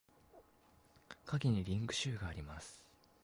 [1.27, 2.83] 下記にリンク集があります。